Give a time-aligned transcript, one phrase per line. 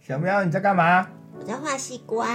[0.00, 1.06] 小喵，你在干嘛？
[1.38, 2.26] 我在画西瓜。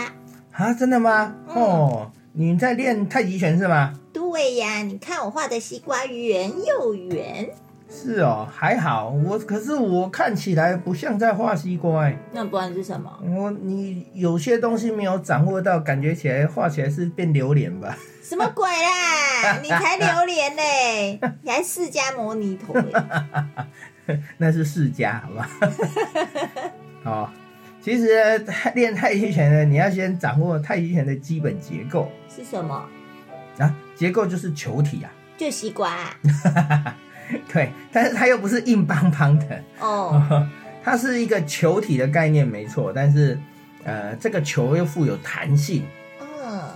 [0.51, 1.35] 啊，真的吗？
[1.49, 3.93] 嗯哦，你在练太极拳是吗？
[4.13, 7.49] 对呀，你看我画的西瓜圆又圆，
[7.89, 9.09] 是哦，还好。
[9.09, 12.17] 我可是我看起来不像在画西瓜哎。
[12.31, 13.11] 那不然是什么？
[13.35, 17.97] 我你有些东西没有掌握到，感觉起来画起来是变榴莲吧？
[18.23, 19.57] 什么鬼啦？
[19.61, 22.93] 你才榴莲嘞，你还释迦摩尼头嘞？
[24.37, 25.49] 那是释迦，好吧？
[27.05, 27.29] 哦，
[27.85, 32.83] 其实练太极拳呢，你要先掌握太极拳的基本结构是什么？
[33.59, 35.13] 啊，结构就是球体啊。
[35.37, 36.97] 就西瓜、啊、
[37.53, 40.49] 对，但是它又不是硬邦邦的，哦。
[40.83, 42.91] 它是一个球体的概念，没错。
[42.91, 43.37] 但是，
[43.83, 45.83] 呃，这个球又富有弹性，
[46.19, 46.67] 嗯，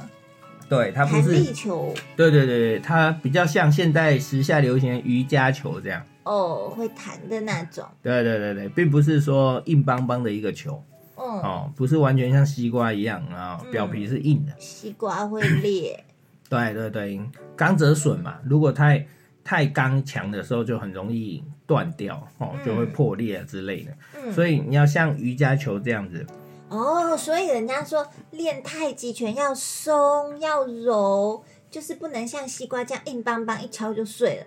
[0.69, 6.03] 对，它不弹是，力球对对对对，它比较像现在时下流行的瑜伽球这样。
[6.21, 7.83] 哦，会弹的那种。
[8.03, 10.83] 对对对对，并不是说硬邦邦的一个球
[11.19, 14.53] 嗯，哦，不是完全像西瓜一样啊，嗯表皮是硬的。
[14.59, 16.03] 西瓜会裂。
[16.49, 17.21] 对 对对，
[17.55, 19.05] 刚折损嘛，如果太
[19.43, 23.91] 太刚强的时候，就很容易断掉哦，嗯就会破裂啊之类的。
[24.15, 26.25] 嗯，所以你要像瑜伽球这样子，
[26.69, 34.45] 哦，所以人家说练太极拳要松要柔，就是不能像西瓜这样硬邦邦一敲就碎了。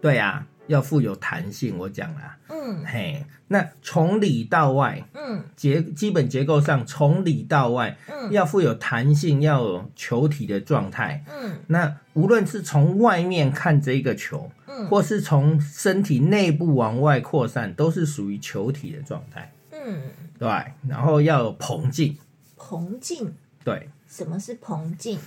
[0.00, 1.76] 对呀、要富有弹性。
[1.76, 11.24] 我讲啦，嗯嘿，那从里到外嗯结基本结构上，从里到外嗯要富有弹性，要有球体的状态。
[11.28, 19.52] 嗯那无论是从外面看这个球，嗯或是从身体内部往外扩散，都是属于球体的状态。
[19.72, 20.02] 嗯，
[20.38, 20.48] 对，
[20.86, 22.16] 然后要有膨劲。
[22.58, 23.32] 膨劲，
[23.64, 25.18] 对，什么是膨劲？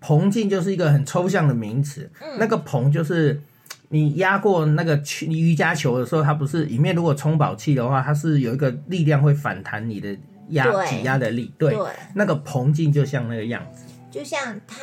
[0.00, 2.10] 膨劲就是一个很抽象的名词。
[2.20, 3.40] 嗯那个膨就是
[3.88, 10.16] 你压过那个球瑜伽球的时候，它不是里面如果充饱气的话，它是有一个力量会反弹你的
[10.50, 11.52] 压挤压的力。
[11.58, 13.84] 对，对，那个膨劲就像那个样子。
[14.10, 14.76] 就像它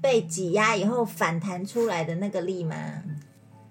[0.00, 2.76] 被挤压以后反弹出来的那个力吗？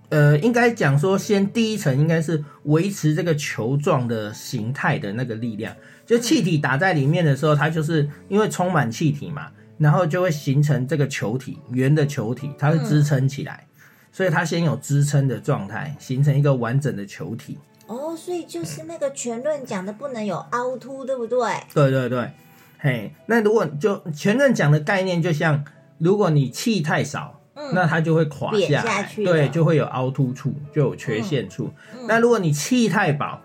[0.10, 5.74] 呃，应该讲说，先第一层应该是维持这个球状的形态的那个力量，
[6.06, 13.66] 就气体打在里面的时候，它就是因为充满气体嘛，然后就会形成这个球体，圆的球体，它会支撑起来，
[14.12, 17.58] 所以它先有支撑的状态，形成一个完整的球体。
[17.88, 21.40] 哦，所以就是那个全论讲的不能有凹凸，对不对？
[21.74, 22.32] 对对对，
[22.80, 25.64] 嘿，那如果就全论讲的概念，就像
[25.98, 27.38] 如果你气太少。
[27.54, 31.70] 嗯，那它就会垮下来，下去对，就会有凹凸处，就有缺陷处。
[31.94, 33.42] 嗯那如果你气太饱，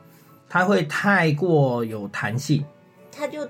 [0.48, 2.64] 它会太过有弹性，
[3.10, 3.46] 它就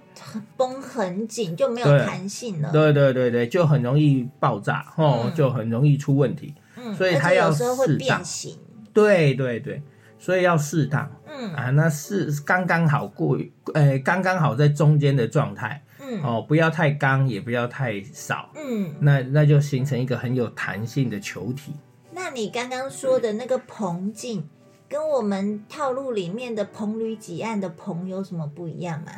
[0.56, 2.72] 绷很紧，就没有弹性了。
[2.72, 6.54] 对对对对，就很容易爆炸哦，嗯就很容易出问题。
[6.76, 7.98] 嗯，所以它有要时候会适当。
[7.98, 8.58] 变形。
[8.92, 9.82] 对对对，
[10.18, 11.10] 所以要适当。
[11.26, 11.52] 嗯。
[11.54, 13.38] 啊，那是刚刚好过，
[13.74, 15.82] 呃，刚刚好在中间的状态。
[16.00, 16.22] 嗯。
[16.22, 21.72] 哦，不要太刚，也不要太少，嗯，那那就形成一个很有弹性的球体。
[22.12, 24.48] 那你刚刚说的那个膨劲，
[24.88, 29.12] 跟我们套路里面的硼铝几案的硼有什么不一样吗？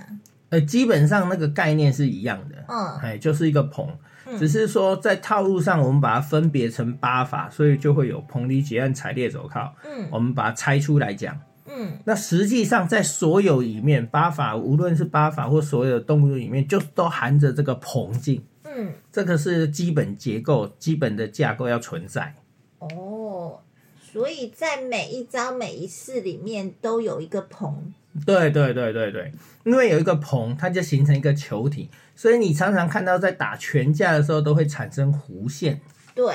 [0.50, 3.88] 呃，基本上那个概念是一样的，嗯哎，就是一个硼，
[4.26, 9.74] 嗯只是说在套路上我们把它分别成八法，所以就会有硼铝己胺采列走靠。
[9.84, 22.34] 嗯我们把它拆出来讲，嗯那实际上在所有里面，八法无论是八法或所有的动物里面，就都含着这个棚劲，嗯，这个是基本结构、基本的架构要存在。
[22.78, 23.60] 哦，
[24.00, 27.74] 所以在每一招每一式里面都有一个硼。
[28.26, 29.32] 对对对对对，
[29.64, 35.80] 因为有一个棚，它就形成一个球体，所以你常常看到在打拳架的时候都会产生弧线。
[36.14, 36.34] 对，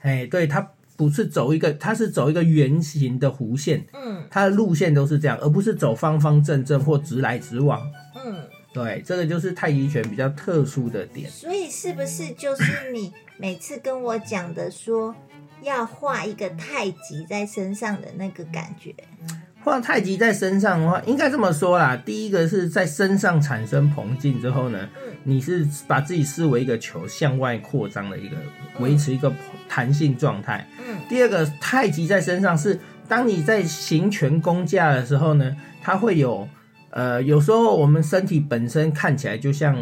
[0.00, 7.80] 哎，对，它不是走一个，它是走一个圆形的弧线，嗯它的路线都是这样，而不是走方方正正或直来直往。
[8.14, 11.28] 嗯，对，这个就是太极拳比较特殊的点。
[11.30, 15.14] 所以是不是就是你每次跟我讲的说
[15.62, 18.94] 要画一个太极在身上的那个感觉？
[19.68, 21.96] 画太极在身上的话，应该这么说啦。
[21.96, 24.88] 第一个是在身上产生膨劲之后呢，
[25.24, 28.36] 你是把自己视为一个球向外扩张的一个，
[28.80, 29.32] 维持一个
[29.68, 30.66] 弹性状态。
[30.78, 36.48] 嗯第二个，太极在身上是当你在行拳攻架的时候呢，它会有
[36.90, 39.76] 呃，有时候我们身体本身看起来就像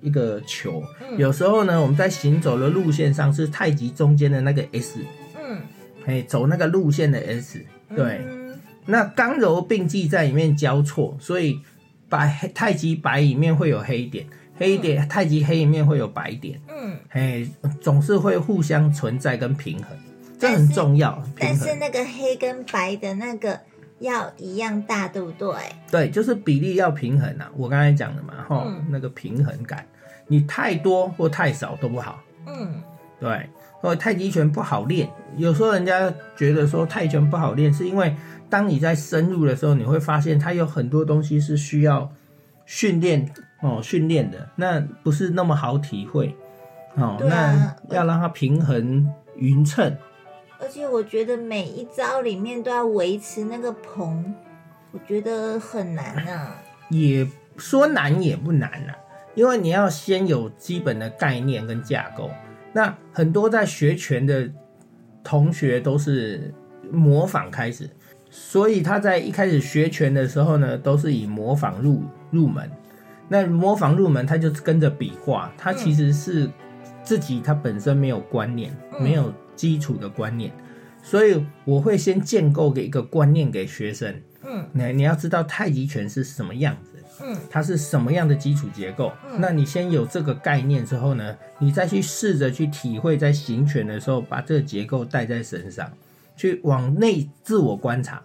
[0.00, 5.00] 一个球，嗯有时候呢，我们在行走的路线上是太极中间的那个 S，
[5.40, 5.58] 嗯，
[6.06, 7.60] 哎，走那个路线的 S，
[7.94, 8.20] 对。
[8.86, 11.60] 嗯那刚柔并济在里面交错，所以
[12.08, 14.26] 白太极白里面会有黑点，
[14.58, 17.48] 黑点太极黑里面会有白点，嗯，嘿，
[17.80, 19.96] 总是会互相存在跟平衡，
[20.38, 21.22] 这很重要。
[21.38, 23.58] 但是那个黑跟白的那个
[24.00, 25.54] 要一样大，对不对？
[25.90, 27.50] 对，就是比例要平衡啊。
[27.56, 29.86] 我刚才讲的嘛，哈、嗯那个平衡感，
[30.26, 32.20] 你太多或太少都不好。
[32.46, 32.82] 嗯
[33.20, 33.48] 对，
[33.82, 38.14] 或者太极拳不好练，有时候人家觉得说太极拳不好练，是因为
[38.48, 42.08] 当你在深入的时候，你会发现它有很多东西是需要
[42.64, 43.28] 训练
[43.60, 46.36] 哦，训练的，那不是那么好体会
[46.94, 47.18] 哦。
[47.28, 49.96] 啊那要让它平衡匀称，
[50.60, 54.32] 而且我觉得每一招里面都要维持那个棚，
[54.92, 56.56] 我觉得很难啊。
[56.88, 57.26] 也
[57.56, 58.94] 说难也不难啊，
[59.34, 62.30] 因为你要先有基本的概念跟架构。
[62.72, 64.50] 那很多在学拳的
[65.22, 66.52] 同学都是
[66.90, 67.88] 模仿开始，
[68.30, 72.70] 所以他在一开始学拳的时候呢，都是以模仿入入门。
[73.28, 76.50] 那模仿入门，他就跟着比划，他其实是
[77.02, 80.52] 自己他本身没有观念，嗯没有基础的观念，
[81.02, 84.14] 所以我会先建构给一个观念给学生。
[84.44, 86.91] 嗯你你要知道太极拳是什么样子，
[87.22, 89.12] 嗯它是什么样的基础结构。
[89.30, 95.90] 嗯那你先有这个概念之后呢，你再去试着去体会，在行拳的时候把这个结构带在身上，
[96.36, 98.22] 去往内自我观察。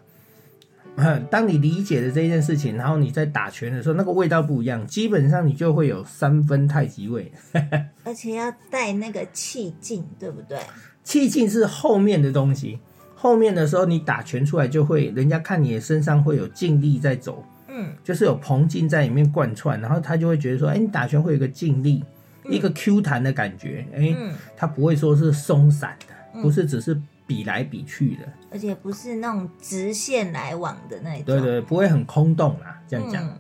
[0.95, 7.31] 嗯 当你理解了这件事情，然后你在打拳的时候，那个味道不一样，基本上你就会有三分太极味。
[8.03, 10.57] 而且要带那个气劲，对不对？
[11.03, 12.79] 气劲是后面的东西，
[13.15, 17.45] 后面的时候你打拳出来就会，人家看你的身上会有劲力在走，
[17.77, 17.93] 嗯。
[18.03, 22.03] 就是有膨劲在里面贯穿，然后他就会觉得说，哎，你打拳会有一个劲力，
[22.45, 26.41] 一个 Q 弹的感觉，哎，嗯，它不会说是松散的，嗯。
[26.41, 31.23] 不是只是比来比去的，而且不是那种直线来往的那种。
[31.23, 33.37] 对对，不会很空洞啦，这样讲，嗯。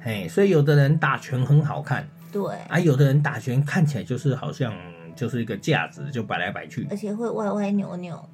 [0.00, 4.72] 嘿，所以有的人打拳很好看，对，啊，有的人打拳看起来就是好像
[5.16, 8.28] 就是一个架子，就摆来摆去，而且会歪歪扭扭。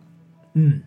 [0.54, 0.82] 嗯，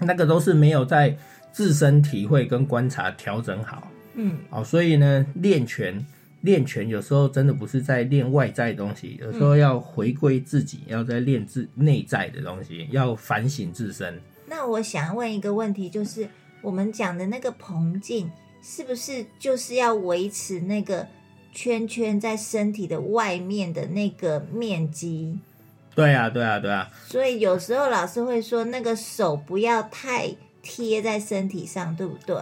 [0.00, 1.16] 那个都是没有在
[1.52, 3.88] 自身体会跟观察调整好。
[4.14, 6.04] 嗯哦，所以呢，练拳
[6.40, 14.20] 练拳有时候真的不是在练外在的东西，有时候要回归自己，要在练自内在的东西，要反省自身。
[14.46, 16.28] 那我想问一个问题，就是
[16.62, 18.30] 我们讲的那个膨劲，
[18.62, 21.06] 是不是就是要维持那个
[21.52, 25.38] 圈圈在身体的外面的那个面积？
[25.94, 30.28] 对啊，对啊，对啊，所以有时候老师会说，那个手不要太
[30.62, 32.36] 贴在身体上，对不对？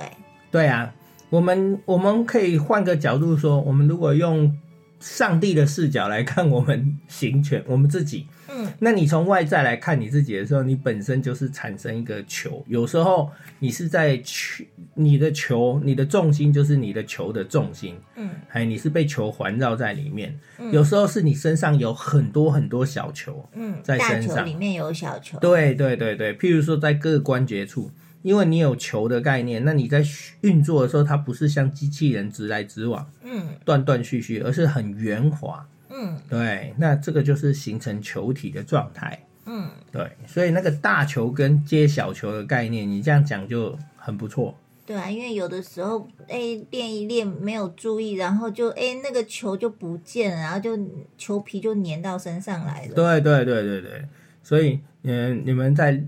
[0.50, 0.94] 对啊。
[1.28, 4.56] 我们我们可以换个角度说，我们如果用
[5.00, 12.64] 上帝的视角来看我们行权， 我们自己，嗯那你从外在来看你自己的时候，你本身就是产生一个球。
[12.68, 13.28] 有时候
[13.58, 14.64] 你是在球，
[14.94, 20.38] 你的球，你的重心就是你的球的重心，嗯哎，你是被球环绕在里面。
[20.60, 25.36] 嗯有时候是你身上有很多很多小球，嗯，在身上球里面有小球。
[25.40, 27.90] 对对对对，譬如说在各个关节处，
[28.26, 30.02] 因为你有球的概念，那你在
[30.40, 35.64] 运作的时候，它不是像机器人直来直往、嗯断断续续，而是很圆滑。
[35.90, 39.16] 嗯对，那这个就是形成球体的状态。
[39.44, 44.52] 嗯，对，所以那个大球跟接小球的概念，你这样讲就很不错。
[44.84, 50.76] 对啊，因为有的时候哎练一练没有注意，然后就哎那个球就不见了，然后就
[51.16, 52.94] 球皮就粘到身上来了。
[52.94, 54.04] 对对对对对，
[54.42, 56.02] 所以嗯，你们在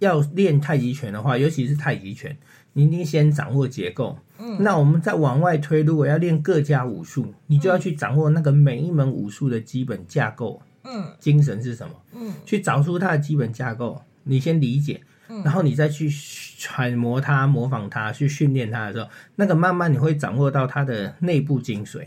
[0.00, 2.36] 要练太极拳的话，尤其是太极拳，
[2.74, 4.18] 你一定先掌握结构。
[4.42, 22.06] 嗯那我们再往外推，如果要练各家武术，你就要去掌握那个每一门武术的基本架构、嗯精神是什么，嗯去找出它的基本架构，你先理解，嗯然后你再去揣摩它、模仿它、去训练它的时候，那个慢慢你会掌握到它的内部精髓。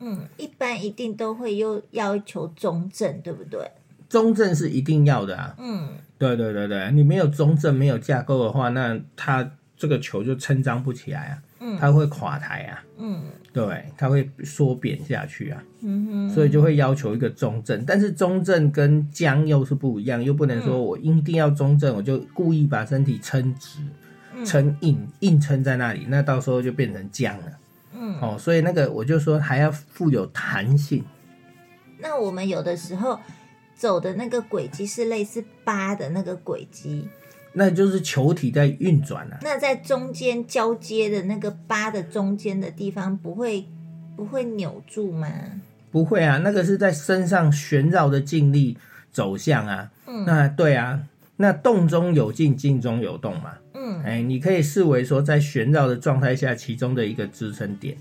[0.00, 3.70] 嗯，一般一定都会又要求中正，对不对？
[4.14, 5.88] 中正是一定要的啊，嗯。
[6.16, 11.76] 对对对对，你没有中正、没有架构的话，那它这个球就撑张不起来啊，嗯。
[11.80, 13.22] 它会垮台啊，嗯。
[13.52, 17.84] 对，它会缩扁下去啊，嗯哼，所以就会要求一个中正。
[17.84, 23.80] 但是中正跟僵又是不一样，又不能说我一定要中正，我就故意把身体撑直。
[24.44, 27.44] 撑硬硬撑在那里，那到时候就变成僵了。
[27.92, 31.04] 嗯，哦，所以那个我就说还要富有弹性。
[32.00, 33.18] 那我们有的时候
[33.74, 37.08] 走的那个轨迹是类似八的那个轨迹，
[37.52, 39.38] 那就是球体在运转啊。
[39.42, 43.66] 那在中间交接的那个八的中间的地方，不会
[44.16, 45.28] 不会扭住吗？
[45.90, 48.76] 不会啊，那个是在身上旋绕的静力
[49.12, 49.90] 走向啊。
[50.06, 51.00] 嗯那对啊，
[51.36, 53.54] 那动中有静，静中有动嘛。
[53.74, 57.96] 嗯哎，你可以视为说在旋绕的状态下，其中的一个支撑点，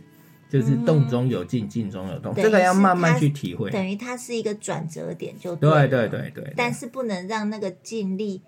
[0.54, 2.32] 就是动中有静，静中有动。
[2.36, 3.72] 这个要慢慢去体会。
[3.72, 8.40] 等于它是一个转折点就对了对对对，但是不能让那个劲力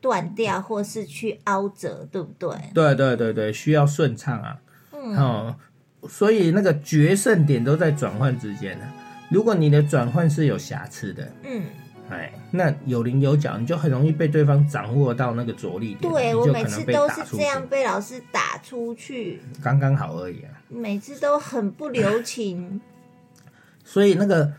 [0.00, 2.50] 断掉，或是去凹折，对不对？
[2.74, 4.58] 对对对对，需要顺畅啊。
[4.92, 5.56] 嗯哦，
[6.08, 8.84] 所以那个决胜点都在转换之间呢。
[9.30, 11.62] 如果你的转换是有瑕疵的，嗯，
[12.10, 20.50] 哎，那有棱有角，你就很容易被对方掌握到那个着力点，对我每次都是这样，被老师打出去，刚刚好而已啊。
[20.72, 22.80] 每次都很不留情。
[23.84, 24.52] 所以那个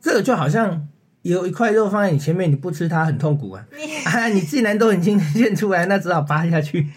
[0.00, 0.86] 这个就好像
[1.22, 3.66] 有一块肉放在你前面，你不吃它很痛苦啊。
[4.06, 6.88] 啊，你既然都已经现出来， 那只好扒下去。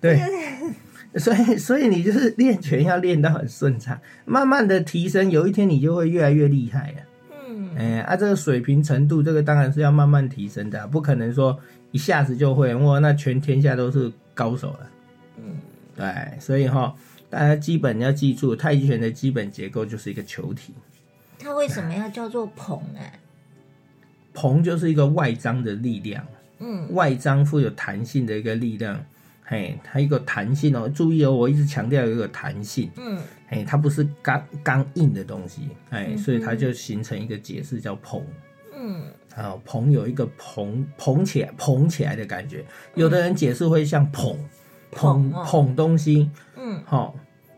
[0.00, 0.18] 对，
[1.12, 7.02] 对，所以所以你就是练拳要练到很顺畅，慢慢的提升，有一天你就会越来越厉害了。
[7.48, 11.58] 嗯哎、啊，这个水平程度，这个当然是要慢慢提升的啊、不可能说
[11.90, 14.90] 一下子就会，哇，那全天下都是高手了。
[15.38, 15.58] 嗯，
[16.00, 16.94] 对，所以哈，
[17.28, 20.72] 大家基本要记住，太极拳的基本结构就是一个球体，
[21.38, 23.04] 它为什么要叫做捧啊？
[24.34, 26.26] 膨就是一个外张的力量，
[26.60, 26.94] 嗯。
[26.94, 28.98] 外张富有弹性的一个力量。
[29.44, 33.20] 嘿，它一个弹性哦，注意哦，我一直强调有一个弹性，嗯。
[33.48, 36.16] 嘿，它不是刚刚硬的东西，哎，嗯。
[36.16, 38.22] 所以它就形成一个解释叫膨。
[38.74, 39.02] 嗯。
[39.34, 42.64] 啊，膨有一个捧捧起来捧起来的感觉，
[42.94, 44.38] 有的人解释会像捧捧
[44.92, 47.14] 捧哦捧东西，嗯好、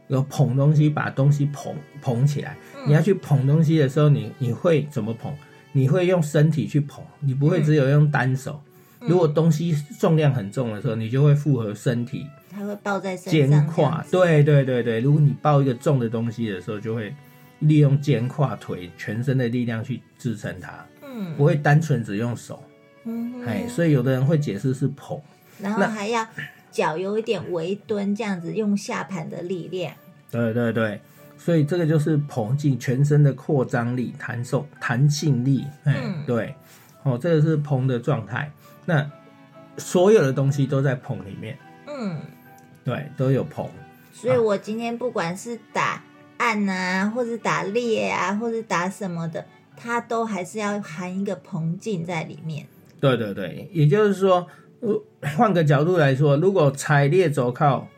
[0.09, 2.57] 有捧东西，把东西捧捧起来。
[2.77, 5.33] 嗯你要去捧东西的时候，你你会怎么捧？
[5.73, 8.61] 你会用身体去捧，你不会嗯只有用单手。
[9.01, 14.03] 如果东西重量很重的时候，你就会复合身体它会抱在身肩上这样胯。
[14.03, 14.11] 子。
[14.11, 17.15] 对对对对，如果你抱一个重的东西的时候，就会
[17.61, 22.63] 利用肩胯腿全身的力量去支撑它，嗯不会单纯只用手。
[23.05, 25.21] 嗯哼哎，所以有的人会解释是捧，
[25.61, 26.25] 然后还要
[26.73, 29.95] 脚有一点微蹲，这样子用下盘的力量。
[30.31, 31.01] 对对对，
[31.37, 36.55] 所以这个就是膨劲全身的扩张力、弹送、弹性力，哎，嗯对，
[37.03, 38.51] 哦，这个是膨的状态。
[38.87, 39.09] 那
[39.77, 42.19] 所有的东西都在捧里面，嗯，
[42.83, 43.69] 对，都有捧。
[44.13, 46.03] 所以我今天不管是打
[46.39, 49.45] 按啊，或是打裂啊，或是打什么的，
[49.77, 52.67] 它都还是要含一个膨劲在里面。
[53.01, 54.47] 对对对，也就是说，
[54.83, 55.03] 呃
[55.37, 57.89] 换个角度来说，如果踩列走靠、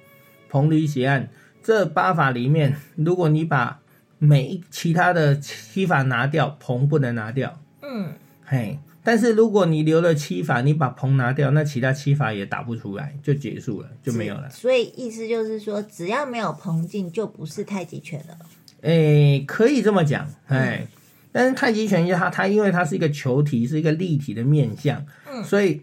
[0.49, 1.29] 捧离斜按
[1.62, 3.81] 这八法里面，如果你把
[4.19, 8.12] 每一其他的七法拿掉，捧不能拿掉，嗯
[8.45, 8.79] 嘿。
[9.03, 14.49] 但是如果你留了七法，你把捧拿掉，那其他七法也打不出来，就结束了，就没有了。
[14.49, 18.38] 所以意思就是说，只要没有膨劲，就不是太极拳了。
[18.83, 20.87] 诶，可以这么讲，哎。
[21.37, 25.83] 但是太极拳它它因为它是一个球体，是一个立体的面相，嗯所以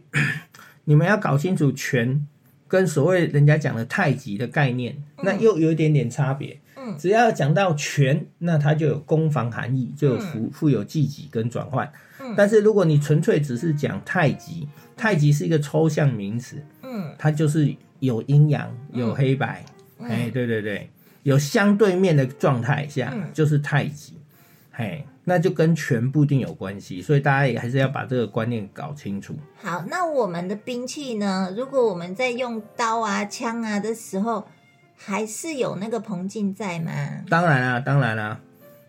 [0.86, 2.28] 你们要搞清楚拳
[2.68, 6.60] 跟所谓人家讲的太极的概念，那又有一点点差别。
[6.78, 6.98] 嗯。
[6.98, 11.92] 只要讲到拳，那它就有攻防含义，就有富富有积极跟转换。
[12.20, 12.34] 嗯。
[12.36, 17.14] 但是如果你纯粹只是讲太极，太极是一个抽象名词，嗯。
[17.18, 19.64] 它就是有阴阳，有黑白，
[20.00, 20.10] 嗯。
[20.10, 20.90] 哎、对对对，
[21.24, 23.30] 有相对面的状态下、嗯。
[23.34, 24.14] 就是太极，
[24.72, 29.36] 嘿，那就跟全部一定有关系，所以大家也还是要把这个观念搞清楚。
[29.62, 31.54] 好，那我们的兵器呢？
[31.56, 34.46] 如果我们在用刀啊、枪啊的时候，
[34.96, 36.92] 还是有那个彭劲在吗？
[37.30, 38.40] 当然啦、当然啦、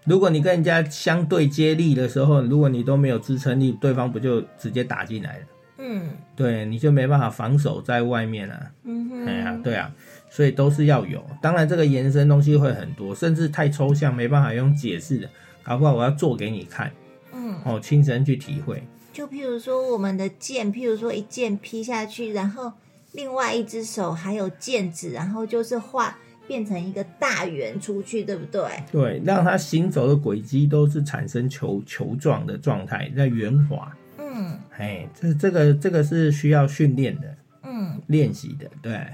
[0.04, 5.44] 如果你跟人家相对接力的时候，如果你都没有支撑力，对方不就直接打进来了？
[5.84, 9.90] 嗯对，你就没办法防守在外面了、嗯哼，哎呀，对啊，
[10.30, 11.24] 所以都是要有。
[11.40, 15.28] 当然，这个延伸东西会很多，甚至太抽象，没办法用解释的，
[15.62, 16.92] 搞不好我要做给你看，
[17.32, 18.82] 嗯，哦，亲身去体会。
[19.12, 22.72] 就譬如说我们的剑，譬如说一剑劈下去，然后
[23.12, 28.62] 另外一只手还有剑指，然后就是画变成一个大圆出去，对不对？
[28.90, 33.92] 对，让它行走的轨迹都是产生球球状的状态，在圆滑。
[34.18, 38.66] 嗯哎，这这个这个是需要训练的、嗯，练习的。
[38.80, 39.06] 对，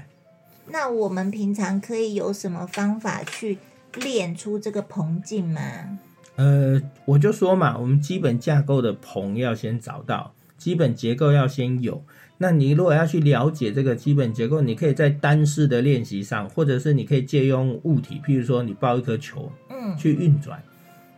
[0.67, 3.57] 那我们平常可以有什么方法去
[3.95, 5.99] 练出这个膨劲吗？
[6.39, 12.01] 呃，我就说嘛，我们基本架构的棚要先找到，基本结构要先有，
[12.37, 20.63] 那你如果要去了解这个基本结构，你可以在单式的练习上，或者是你可以借用物体，譬如说你抱一颗球嗯，去运转，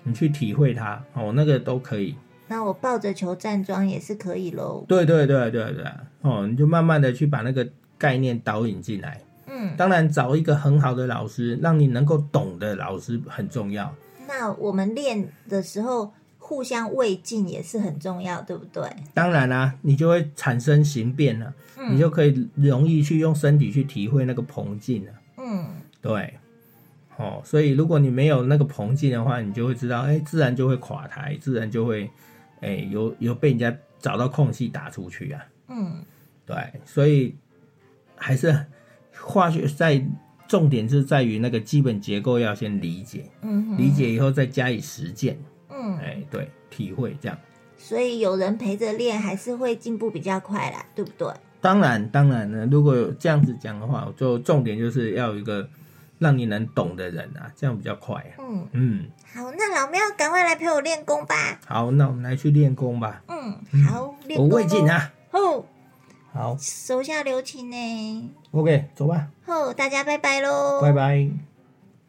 [0.01, 2.15] 你去体会它，哦，那个都可以。
[2.47, 4.83] 那我抱着球站桩也是可以喽。
[4.87, 5.85] 对对对对对，
[6.21, 9.21] 哦，你就慢慢的去把那个概念导引进来。
[9.45, 13.93] 嗯，当然，找一个很好的老师，让你能够懂的老师很重要。
[14.31, 18.83] 那我们练的时候互相慰藉也是很重要，对不对？
[19.13, 25.11] 当然啦、你就会产生形变了，嗯你就可以容易去用身体去体会那个膨劲了。
[25.37, 25.65] 嗯
[26.01, 26.33] 对，
[27.17, 32.09] 哦，所以如果你没有那个膨劲的话，你就会知道，哎，自然就会垮台，自然就会，
[32.61, 35.45] 哎，有有被人家找到空隙打出去啊。
[35.67, 36.03] 嗯
[36.45, 37.35] 对，所以
[38.15, 38.65] 还是
[39.19, 40.03] 化学在
[40.51, 45.39] 重点是在于那个基本结构要先理解，嗯哼，理解以后再加以实践，
[45.69, 47.37] 嗯，哎，对，体会这样。
[47.77, 51.29] 所以有人陪着练，还是会进步比较快啦，对不对？
[51.61, 55.65] 当然，当然呢，如果有这样子讲的话，就重点就是要有一个
[56.19, 58.35] 让你能懂的人啊，这样比较快啊。
[58.39, 61.61] 嗯，嗯，好，那老喵赶快来陪我练功吧。
[61.65, 63.23] 好，那我们来去练功吧。
[63.29, 64.47] 嗯，嗯好，练我。
[64.47, 65.13] 未尽啊。
[65.31, 65.65] 吼，
[66.33, 68.31] 好手下留情呢。
[68.51, 70.79] ，OK，走吧，吼，大家拜拜喽。
[70.81, 71.50] 拜拜。